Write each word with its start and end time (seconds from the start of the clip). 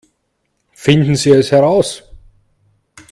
Finden 0.73 1.15
Sie 1.15 1.29
es 1.29 1.51
heraus! 1.51 2.01